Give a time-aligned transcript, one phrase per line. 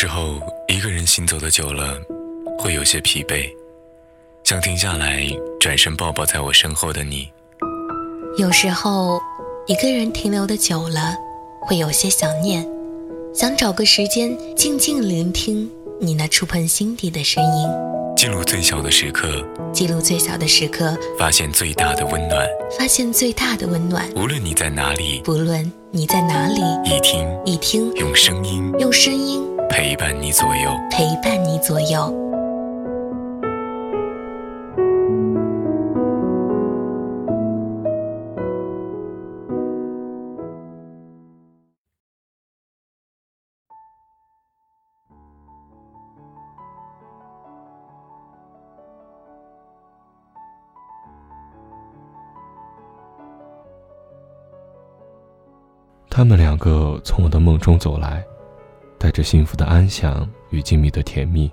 [0.00, 1.94] 时候，一个人行走的久了，
[2.58, 3.46] 会有些疲惫，
[4.44, 5.26] 想停下来，
[5.60, 7.30] 转身抱抱在我身后的你。
[8.38, 9.20] 有时候，
[9.66, 11.14] 一个人停留的久了，
[11.60, 12.66] 会有些想念，
[13.34, 15.70] 想找个时间静静聆听
[16.00, 17.68] 你那触碰心底的声音。
[18.16, 22.48] 记录最小的时刻，记录最小的时刻，发现最大的温暖。
[22.78, 24.10] 发现最大的温暖。
[24.16, 30.70] 无论你在哪里，不论你在哪里，一听一听，用声音用声音陪伴你左右。
[30.90, 32.30] 陪伴你左右。
[56.10, 58.22] 他们两个从我的梦中走来，
[59.00, 61.50] 带着幸福的安详与静谧的甜蜜。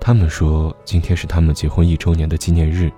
[0.00, 2.90] 他们说今天是他们结婚一周年的纪念日，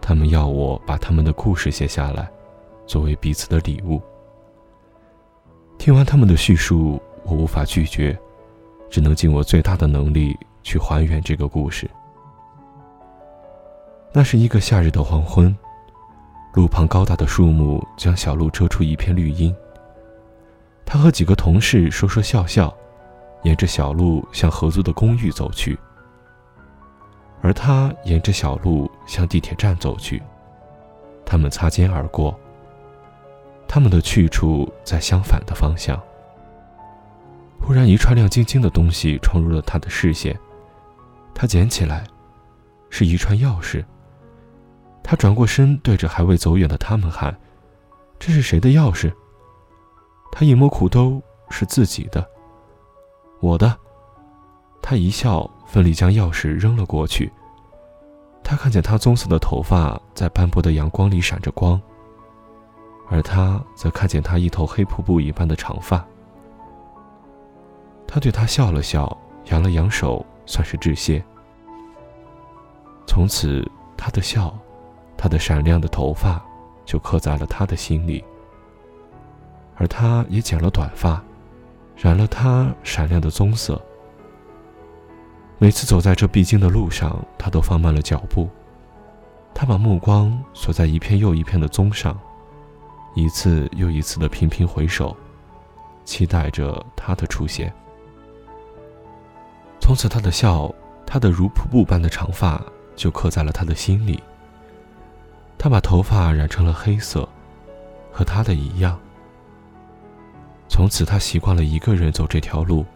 [0.00, 2.28] 他们要我把他们的故事写下来，
[2.88, 4.02] 作为彼此的礼物。
[5.78, 8.18] 听完他们的叙述，我无法拒绝，
[8.90, 11.88] 只能尽我最大的能力去还原这个故事。
[14.12, 15.56] 那是一个夏日的黄昏。
[16.54, 19.54] 路旁高大的树木将小路遮出一片绿荫。
[20.92, 22.70] 他和几个同事说说笑笑，
[23.44, 25.78] 沿着小路向合租的公寓走去。
[27.40, 30.22] 而他沿着小路向地铁站走去。
[31.24, 32.38] 他们擦肩而过。
[33.66, 35.98] 他们的去处在相反的方向。
[37.58, 40.38] 忽然，一串亮晶晶的东西闯入了他的视线。
[41.34, 42.04] 他捡起来，
[42.90, 43.82] 是一串钥匙。
[45.02, 47.34] 他转过身，对着还未走远的他们喊
[48.20, 49.10] ：“这是谁的钥匙？”
[50.32, 52.26] 他一摸裤兜，是自己的。
[53.40, 53.76] 我的。
[54.80, 57.30] 他一笑，奋力将钥匙扔了过去。
[58.42, 61.80] 他看见他棕色的头发在斑驳的阳光里闪着光，
[63.08, 66.04] 而他则看见他一头黑瀑布一般的长发。
[68.08, 69.16] 他对他笑了笑，
[69.50, 71.22] 扬了扬手，算是致谢。
[73.06, 73.64] 从此，
[73.96, 74.52] 他的笑。
[75.16, 76.42] 他的闪亮的头发，
[76.84, 78.24] 就刻在了他的心里。
[79.76, 81.22] 而他也剪了短发，
[81.96, 83.80] 染了他闪亮的棕色。
[85.58, 88.48] 每次走在这必经的路上，他都放慢了脚步。
[89.54, 92.18] 他把目光锁在一片又一片的棕上，
[93.14, 95.16] 一次又一次的频频回首，
[96.04, 97.72] 期待着他的出现。
[99.80, 100.72] 从此，他的笑，
[101.06, 102.60] 他的如瀑布般的长发，
[102.96, 104.22] 就刻在了他的心里。
[105.58, 107.28] 他把头发染成了黑色，
[108.10, 108.98] 和他的一样。
[110.72, 112.86] 从此，他习惯了一个人走这条路，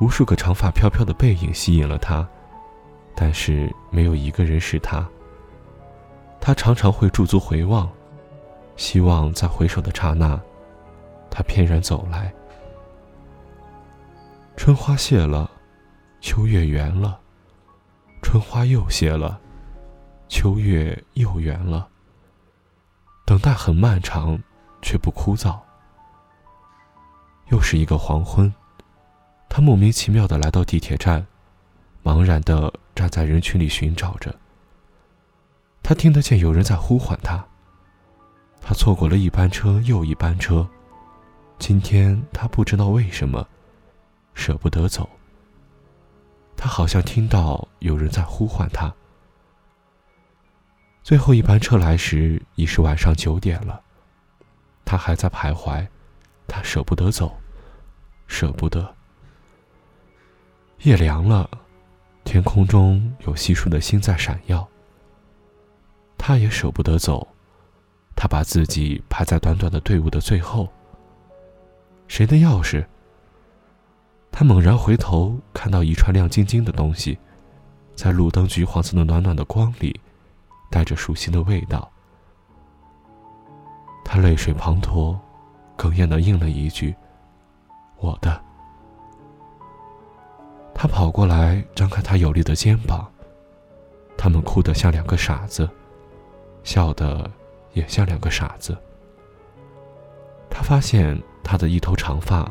[0.00, 2.26] 无数个长发飘飘的背影吸引了他，
[3.14, 5.06] 但是没有一个人是他。
[6.40, 7.86] 他常常会驻足回望，
[8.76, 10.40] 希望在回首的刹那，
[11.30, 12.32] 他翩然走来。
[14.56, 15.50] 春花谢了，
[16.22, 17.20] 秋月圆了，
[18.22, 19.38] 春花又谢了。
[20.28, 21.86] 秋月又圆了。
[23.26, 24.40] 等待很漫长，
[24.80, 25.58] 却不枯燥。
[27.56, 28.52] 又是一个黄昏，
[29.48, 31.26] 他莫名其妙的来到地铁站，
[32.04, 34.38] 茫然的站在人群里寻找着。
[35.82, 37.42] 他听得见有人在呼唤他。
[38.60, 40.68] 他错过了一班车又一班车，
[41.58, 43.48] 今天他不知道为什么，
[44.34, 45.08] 舍不得走。
[46.58, 48.92] 他好像听到有人在呼唤他。
[51.02, 53.80] 最后一班车来时，已是晚上九点了。
[54.84, 55.88] 他还在徘徊，
[56.46, 57.34] 他舍不得走，
[58.26, 58.94] 舍不得。
[60.82, 61.48] 夜凉了，
[62.24, 64.66] 天空中有稀疏的星在闪耀。
[66.18, 67.26] 他也舍不得走，
[68.14, 70.68] 他把自己排在短短的队伍的最后。
[72.08, 72.86] 谁的钥匙？
[74.30, 77.18] 他猛然回头，看到一串亮晶晶的东西，
[77.94, 80.00] 在路灯橘黄色的暖暖的光里。
[80.68, 81.88] 带着熟悉的味道，
[84.04, 85.16] 他泪水滂沱，
[85.78, 86.92] 哽咽的应了一句
[87.98, 88.40] ：“我的。”
[90.74, 93.06] 他跑过来，张开他有力的肩膀。
[94.16, 95.68] 他们哭得像两个傻子，
[96.64, 97.30] 笑得
[97.72, 98.76] 也像两个傻子。
[100.50, 102.50] 他发现他的一头长发，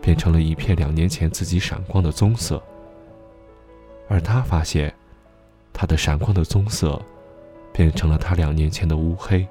[0.00, 2.62] 变成了一片两年前自己闪光的棕色，
[4.08, 4.92] 而他发现，
[5.72, 7.00] 他的闪光的棕色。
[7.76, 9.44] 变成了他两年前的乌黑。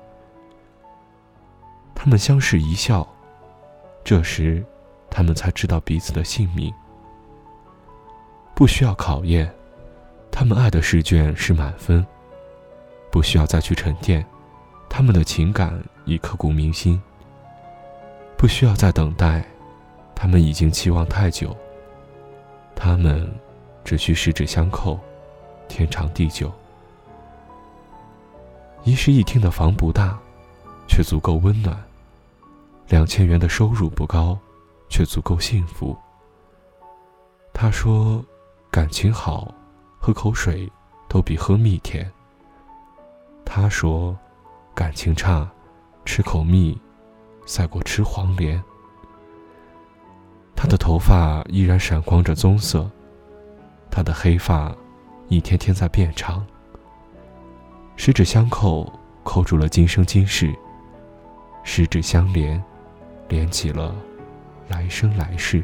[1.93, 3.05] 他们相视一笑，
[4.01, 4.63] 这时，
[5.15, 6.73] 他们才知道彼此的姓名。
[8.55, 9.53] 不需要考验，
[10.31, 12.03] 他们爱的试卷是满分。
[13.11, 14.25] 不需要再去沉淀，
[14.89, 16.99] 他们的情感已刻骨铭心。
[18.35, 19.45] 不需要再等待，
[20.15, 21.55] 他们已经期望太久。
[22.75, 23.31] 他们
[23.83, 24.99] 只需十指相扣，
[25.67, 26.51] 天长地久。
[28.83, 30.17] 一室一厅的房不大，
[30.87, 31.77] 却足够温暖。
[32.87, 34.37] 两千元的收入不高，
[34.93, 35.97] 却足够幸福。
[37.51, 38.23] 他说
[38.69, 39.51] ：“感情好，
[39.97, 40.71] 喝口水
[41.09, 42.07] 都比喝蜜甜。”
[43.43, 44.15] 他说
[44.75, 45.49] ：“感情差，
[46.05, 46.79] 吃口蜜，
[47.47, 48.63] 赛过吃黄连。”
[50.55, 52.87] 他的头发依然闪光着棕色，
[53.89, 54.71] 他的黑发
[55.27, 56.45] 一天天在变长。
[57.95, 58.93] 十指相扣，
[59.23, 60.53] 扣住了今生今世；
[61.63, 62.63] 十指相连，
[63.27, 63.95] 连起了
[64.69, 65.63] 来生来世。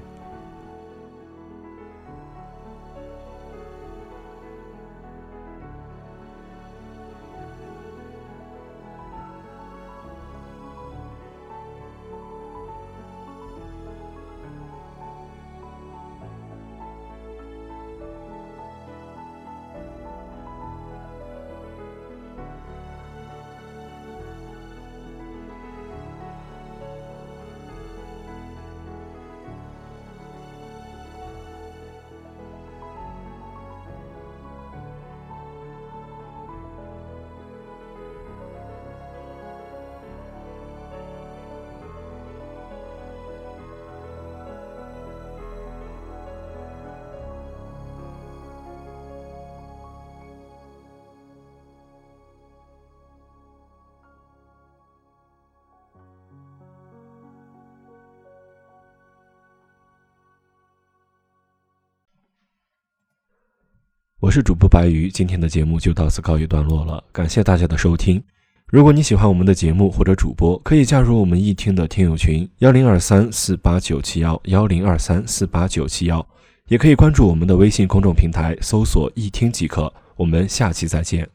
[64.22, 68.22] 我是主播白鱼，今天的节目就到此告一段落了，感谢大家的收听。
[68.68, 76.28] 如果你喜欢我们的节目或者主播，可以加入我们一听的听友群幺零二三四八九七幺幺零二三四八九七幺，
[76.68, 79.92] 也可以关注我们的微信公众平台，搜索一听即可。
[80.18, 81.26] 我们下期再见。